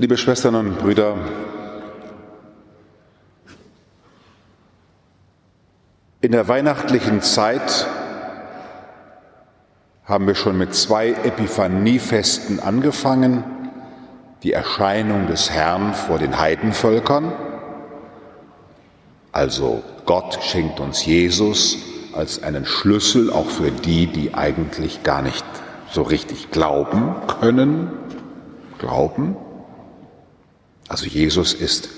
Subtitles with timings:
[0.00, 1.16] Liebe Schwestern und Brüder,
[6.20, 7.88] in der weihnachtlichen Zeit
[10.04, 13.42] haben wir schon mit zwei Epiphaniefesten angefangen.
[14.44, 17.32] Die Erscheinung des Herrn vor den Heidenvölkern,
[19.32, 21.76] also Gott schenkt uns Jesus
[22.14, 25.44] als einen Schlüssel auch für die, die eigentlich gar nicht
[25.90, 27.90] so richtig glauben können,
[28.78, 29.36] glauben.
[30.88, 31.90] Also Jesus ist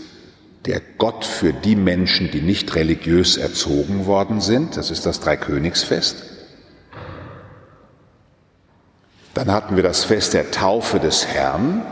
[0.66, 4.76] der Gott für die Menschen, die nicht religiös erzogen worden sind.
[4.76, 6.24] Das ist das Dreikönigsfest.
[9.32, 11.82] Dann hatten wir das Fest der Taufe des Herrn.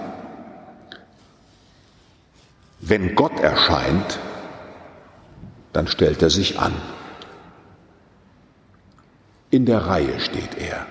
[2.81, 4.19] Wenn Gott erscheint,
[5.73, 6.75] dann stellt er sich an.
[9.51, 10.87] In der Reihe steht er.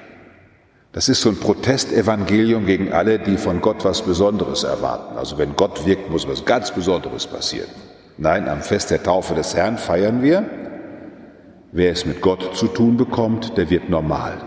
[0.94, 5.18] Das ist so ein Protestevangelium gegen alle, die von Gott was Besonderes erwarten.
[5.18, 7.70] Also wenn Gott wirkt, muss was ganz Besonderes passieren.
[8.18, 10.46] Nein, am Fest der Taufe des Herrn feiern wir.
[11.72, 14.38] Wer es mit Gott zu tun bekommt, der wird normal.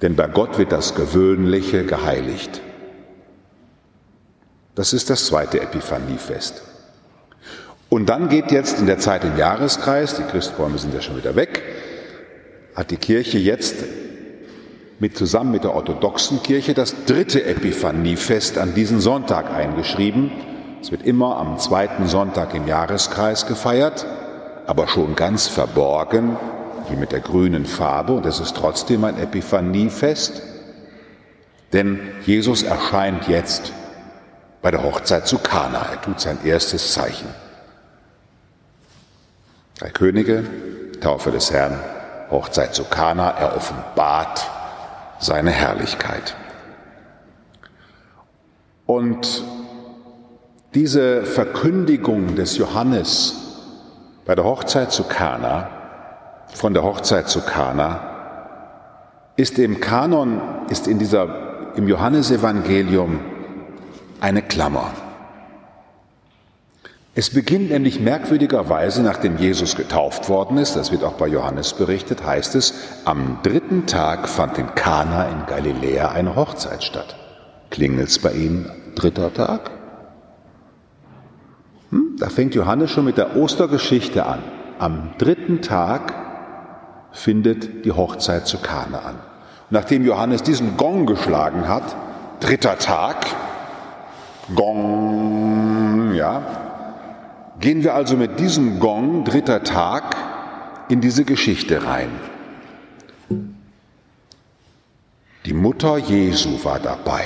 [0.00, 2.62] Denn bei Gott wird das Gewöhnliche geheiligt.
[4.74, 6.62] Das ist das zweite Epiphaniefest.
[7.90, 11.34] Und dann geht jetzt in der Zeit im Jahreskreis, die Christbäume sind ja schon wieder
[11.34, 11.60] weg,
[12.74, 13.84] hat die Kirche jetzt
[15.00, 20.30] mit, zusammen mit der orthodoxen Kirche das dritte Epiphaniefest an diesen Sonntag eingeschrieben.
[20.80, 24.06] Es wird immer am zweiten Sonntag im Jahreskreis gefeiert,
[24.66, 26.36] aber schon ganz verborgen,
[26.90, 30.42] wie mit der grünen Farbe, und es ist trotzdem ein Epiphaniefest,
[31.72, 33.72] denn Jesus erscheint jetzt
[34.60, 35.86] bei der Hochzeit zu Kana.
[35.92, 37.28] Er tut sein erstes Zeichen.
[39.78, 40.44] Drei Könige,
[41.00, 41.78] Taufe des Herrn,
[42.30, 44.46] Hochzeit zu Kana, er offenbart
[45.20, 46.34] seine Herrlichkeit.
[48.86, 49.44] Und
[50.74, 53.36] diese Verkündigung des Johannes
[54.24, 55.68] bei der Hochzeit zu Kana,
[56.52, 58.00] von der Hochzeit zu Kana,
[59.36, 63.20] ist im Kanon, ist in dieser, im Johannesevangelium
[64.20, 64.90] eine Klammer.
[67.20, 72.24] Es beginnt nämlich merkwürdigerweise, nachdem Jesus getauft worden ist, das wird auch bei Johannes berichtet,
[72.24, 72.72] heißt es,
[73.04, 77.16] am dritten Tag fand in Kana in Galiläa eine Hochzeit statt.
[77.68, 79.70] Klingelt's bei Ihnen dritter Tag?
[81.90, 82.16] Hm?
[82.18, 84.38] Da fängt Johannes schon mit der Ostergeschichte an.
[84.78, 86.14] Am dritten Tag
[87.12, 89.16] findet die Hochzeit zu Kana an.
[89.68, 91.84] nachdem Johannes diesen Gong geschlagen hat,
[92.40, 93.26] dritter Tag,
[94.54, 96.59] Gong, ja,
[97.60, 100.16] gehen wir also mit diesem Gong, dritter Tag,
[100.88, 102.10] in diese Geschichte rein.
[105.44, 107.24] Die Mutter Jesu war dabei.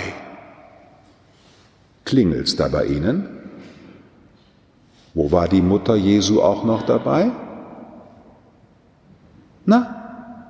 [2.04, 3.28] Klingelt's da bei Ihnen?
[5.14, 7.30] Wo war die Mutter Jesu auch noch dabei?
[9.64, 10.42] Na,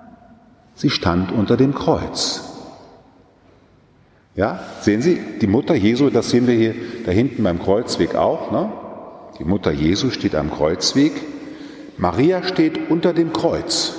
[0.75, 2.43] sie stand unter dem Kreuz.
[4.35, 6.75] Ja, sehen Sie, die Mutter Jesu, das sehen wir hier
[7.07, 8.73] da hinten beim Kreuzweg auch, ne?
[9.39, 11.13] Die Mutter Jesu steht am Kreuzweg.
[11.97, 13.95] Maria steht unter dem Kreuz.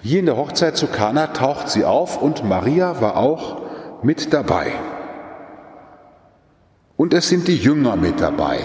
[0.00, 3.62] Hier in der Hochzeit zu Kana taucht sie auf und Maria war auch
[4.02, 4.72] mit dabei.
[6.96, 8.60] Und es sind die Jünger mit dabei.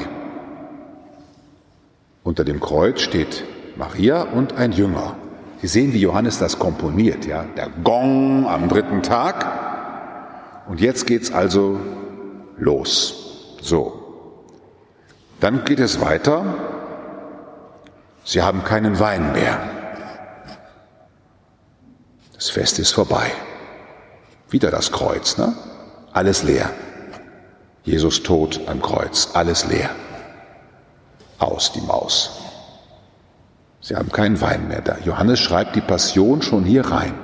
[2.23, 3.43] Unter dem Kreuz steht
[3.75, 5.15] Maria und ein Jünger.
[5.61, 7.45] Sie sehen, wie Johannes das komponiert, ja?
[7.57, 10.65] Der Gong am dritten Tag.
[10.67, 11.79] Und jetzt geht's also
[12.57, 13.57] los.
[13.61, 14.02] So.
[15.43, 16.45] Dann geht es weiter.
[18.23, 19.59] Sie haben keinen Wein mehr.
[22.33, 23.29] Das Fest ist vorbei.
[24.49, 25.53] Wieder das Kreuz, ne?
[26.13, 26.69] Alles leer.
[27.83, 29.89] Jesus tot am Kreuz, alles leer.
[31.39, 32.39] Aus die Maus.
[33.81, 34.95] Sie haben keinen Wein mehr da.
[35.03, 37.15] Johannes schreibt die Passion schon hier rein.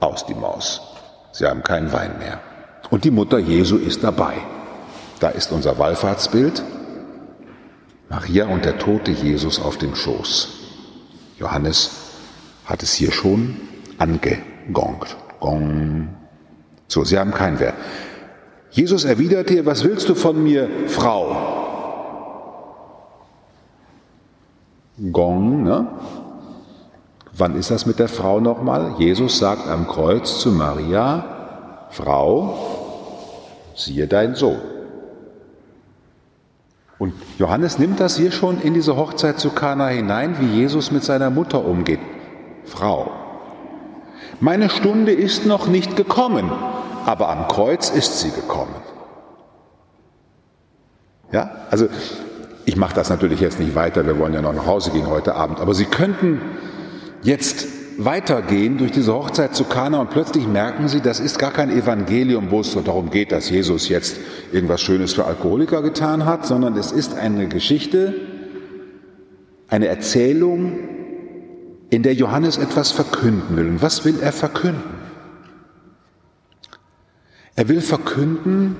[0.00, 0.82] Aus die Maus.
[1.32, 2.38] Sie haben keinen Wein mehr.
[2.90, 4.34] Und die Mutter Jesu ist dabei.
[5.20, 6.62] Da ist unser Wallfahrtsbild.
[8.08, 10.48] Maria und der tote Jesus auf dem Schoß.
[11.38, 11.90] Johannes
[12.64, 13.56] hat es hier schon
[13.98, 15.16] angegongt.
[15.40, 16.08] Gong.
[16.88, 17.74] So, sie haben keinen Wert.
[18.70, 21.56] Jesus erwiderte, was willst du von mir, Frau?
[25.12, 25.88] Gong, ne?
[27.32, 28.94] Wann ist das mit der Frau nochmal?
[28.98, 32.58] Jesus sagt am Kreuz zu Maria, Frau,
[33.74, 34.75] siehe dein Sohn.
[36.98, 41.04] Und Johannes nimmt das hier schon in diese Hochzeit zu Kana hinein, wie Jesus mit
[41.04, 42.00] seiner Mutter umgeht.
[42.64, 43.12] Frau,
[44.40, 46.50] meine Stunde ist noch nicht gekommen.
[47.06, 48.74] aber am Kreuz ist sie gekommen.
[51.32, 51.86] Ja, also
[52.64, 55.36] ich mache das natürlich jetzt nicht weiter, wir wollen ja noch nach Hause gehen heute
[55.36, 56.40] Abend, aber Sie könnten
[57.22, 57.66] jetzt
[57.98, 62.50] weitergehen durch diese Hochzeit zu Kana und plötzlich merken Sie, das ist gar kein Evangelium,
[62.50, 64.18] wo es so darum geht, dass Jesus jetzt
[64.52, 68.14] irgendwas Schönes für Alkoholiker getan hat, sondern es ist eine Geschichte,
[69.68, 70.78] eine Erzählung,
[71.90, 73.68] in der Johannes etwas verkünden will.
[73.68, 74.82] Und was will er verkünden?
[77.54, 78.76] Er will verkünden,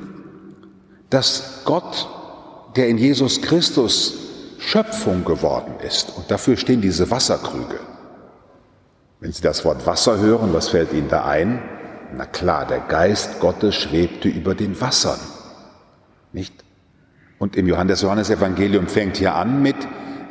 [1.09, 2.09] dass Gott,
[2.77, 4.19] der in Jesus Christus
[4.59, 7.79] Schöpfung geworden ist, und dafür stehen diese Wasserkrüge.
[9.27, 11.61] Wenn Sie das Wort Wasser hören, was fällt Ihnen da ein?
[12.17, 15.19] Na klar, der Geist Gottes schwebte über den Wassern.
[16.33, 16.55] Nicht?
[17.41, 19.75] Und im Johannes Johannes Evangelium fängt hier an mit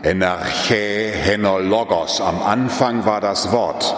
[0.01, 2.21] Enerche Henologos.
[2.21, 3.93] Am Anfang war das Wort.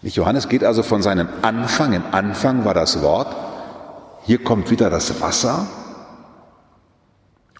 [0.00, 3.28] Nicht Johannes geht also von seinem Anfang, im Anfang war das Wort,
[4.22, 5.66] hier kommt wieder das Wasser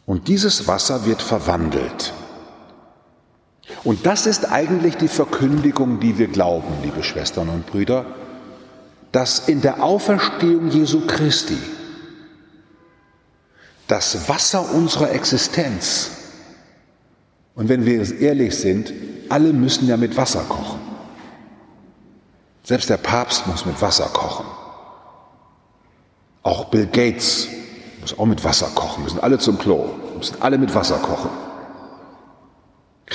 [0.07, 2.15] und dieses Wasser wird verwandelt.
[3.87, 8.05] Und das ist eigentlich die Verkündigung, die wir glauben, liebe Schwestern und Brüder,
[9.13, 11.57] dass in der Auferstehung Jesu Christi
[13.87, 16.11] das Wasser unserer Existenz,
[17.55, 18.93] und wenn wir ehrlich sind,
[19.29, 20.81] alle müssen ja mit Wasser kochen.
[22.65, 24.47] Selbst der Papst muss mit Wasser kochen.
[26.43, 27.47] Auch Bill Gates
[28.01, 29.05] muss auch mit Wasser kochen.
[29.05, 29.91] Wir sind alle zum Klo.
[30.09, 31.46] Wir müssen alle mit Wasser kochen.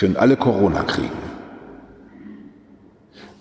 [0.01, 1.12] Können alle Corona kriegen.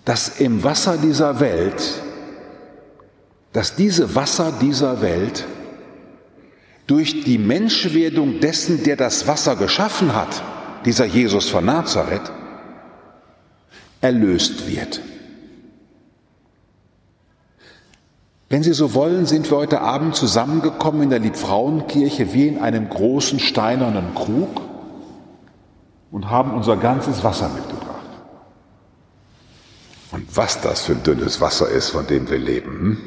[0.05, 2.03] Dass im Wasser dieser Welt,
[3.55, 5.47] dass diese Wasser dieser Welt
[6.87, 10.43] durch die Menschwerdung dessen, der das Wasser geschaffen hat,
[10.85, 12.31] dieser Jesus von Nazareth,
[14.03, 15.01] erlöst wird.
[18.51, 22.91] Wenn Sie so wollen, sind wir heute Abend zusammengekommen in der Liebfrauenkirche wie in einem
[22.91, 24.69] großen steinernen Krug
[26.11, 27.91] und haben unser ganzes Wasser mitgebracht.
[30.12, 32.71] Und was das für ein dünnes Wasser ist, von dem wir leben.
[32.71, 32.99] Hm?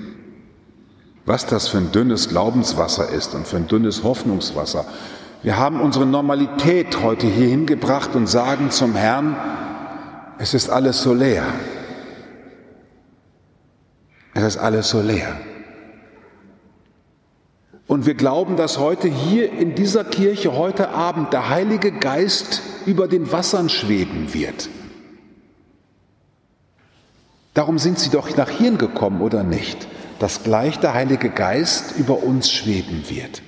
[1.26, 4.86] Was das für ein dünnes Glaubenswasser ist und für ein dünnes Hoffnungswasser.
[5.42, 9.36] Wir haben unsere Normalität heute hier hingebracht und sagen zum Herrn,
[10.38, 11.46] es ist alles so leer.
[14.34, 15.38] Es ist alles so leer.
[17.88, 23.08] Und wir glauben, dass heute hier in dieser Kirche, heute Abend, der Heilige Geist über
[23.08, 24.70] den Wassern schweben wird.
[27.54, 29.88] Darum sind Sie doch nach Hirn gekommen, oder nicht?
[30.20, 33.44] Dass gleich der Heilige Geist über uns schweben wird.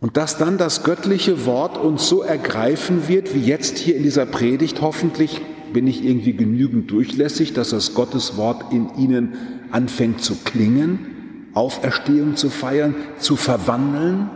[0.00, 4.26] Und dass dann das göttliche Wort uns so ergreifen wird, wie jetzt hier in dieser
[4.26, 5.40] Predigt hoffentlich
[5.72, 9.34] bin ich irgendwie genügend durchlässig, dass das Gottes Wort in ihnen
[9.70, 11.11] anfängt zu klingen,
[11.54, 14.30] Auferstehung zu feiern, zu verwandeln,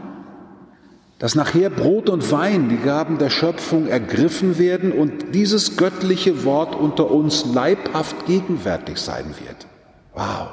[1.18, 6.74] dass nachher Brot und Wein, die Gaben der Schöpfung, ergriffen werden und dieses göttliche Wort
[6.74, 9.66] unter uns leibhaft gegenwärtig sein wird.
[10.14, 10.48] Wow.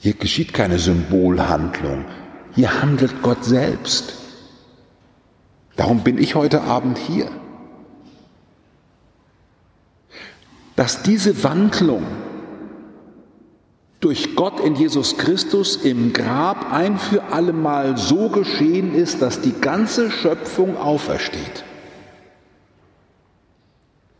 [0.00, 2.04] Hier geschieht keine Symbolhandlung,
[2.54, 4.14] hier handelt Gott selbst.
[5.74, 7.30] Darum bin ich heute Abend hier.
[10.76, 12.04] Dass diese Wandlung
[14.00, 19.54] durch Gott in Jesus Christus im Grab ein für allemal so geschehen ist, dass die
[19.60, 21.64] ganze Schöpfung aufersteht.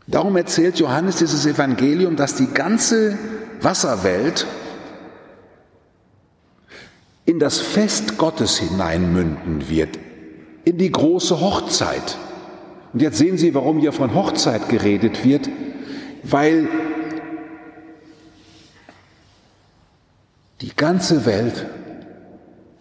[0.05, 3.17] Darum erzählt Johannes dieses Evangelium, dass die ganze
[3.61, 4.47] Wasserwelt
[7.25, 9.99] in das Fest Gottes hineinmünden wird,
[10.65, 12.17] in die große Hochzeit.
[12.91, 15.47] Und jetzt sehen Sie, warum hier von Hochzeit geredet wird,
[16.23, 16.67] weil
[20.61, 21.65] die ganze Welt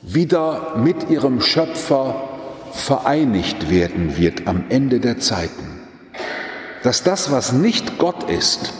[0.03, 2.29] wieder mit ihrem Schöpfer
[2.73, 5.81] vereinigt werden wird am Ende der Zeiten.
[6.83, 8.73] Dass das, was nicht Gott ist,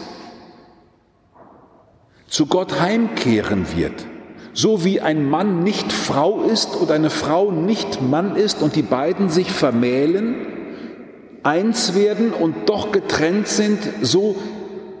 [2.27, 4.05] zu Gott heimkehren wird
[4.53, 8.81] so wie ein Mann nicht Frau ist und eine Frau nicht Mann ist und die
[8.81, 10.35] beiden sich vermählen,
[11.43, 14.35] eins werden und doch getrennt sind, so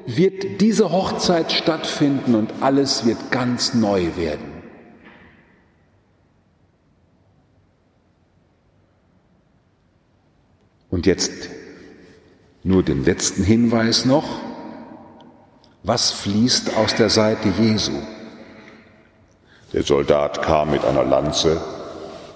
[0.05, 4.59] wird diese Hochzeit stattfinden und alles wird ganz neu werden.
[10.89, 11.49] Und jetzt
[12.63, 14.25] nur den letzten Hinweis noch.
[15.83, 17.93] Was fließt aus der Seite Jesu?
[19.71, 21.61] Der Soldat kam mit einer Lanze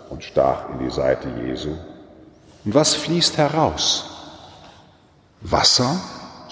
[0.10, 1.72] und stach in die Seite Jesu.
[2.64, 4.06] Und was fließt heraus?
[5.42, 6.00] Wasser,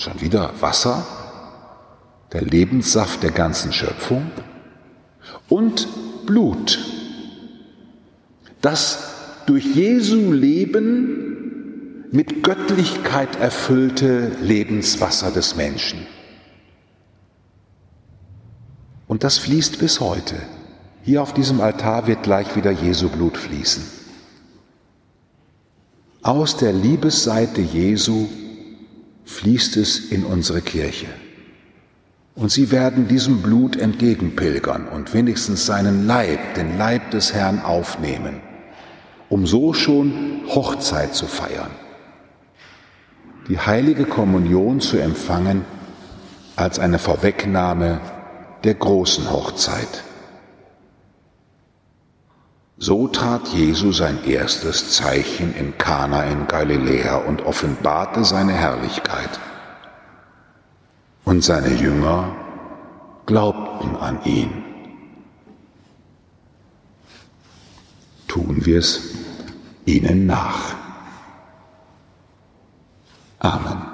[0.02, 1.06] schon wieder Wasser,
[2.34, 4.32] der Lebenssaft der ganzen Schöpfung
[5.48, 5.88] und
[6.26, 6.80] Blut,
[8.62, 16.08] das durch Jesu Leben mit Göttlichkeit erfüllte Lebenswasser des Menschen.
[19.08, 20.36] Und das fließt bis heute.
[21.04, 23.84] Hier auf diesem Altar wird gleich wieder Jesu Blut fließen.
[26.22, 28.28] Aus der Liebesseite Jesu
[29.32, 31.08] fließt es in unsere Kirche.
[32.36, 38.42] Und sie werden diesem Blut entgegenpilgern und wenigstens seinen Leib, den Leib des Herrn aufnehmen,
[39.30, 41.72] um so schon Hochzeit zu feiern.
[43.48, 45.66] Die heilige Kommunion zu empfangen
[46.56, 48.00] als eine Vorwegnahme
[48.64, 50.04] der großen Hochzeit.
[52.82, 59.40] So tat Jesu sein erstes Zeichen in Kana in Galiläa und offenbarte seine Herrlichkeit.
[61.24, 62.36] Und seine Jünger
[63.28, 64.64] glaubten an ihn.
[68.28, 69.14] Tun wir es
[69.86, 70.74] ihnen nach.
[73.38, 73.91] Amen.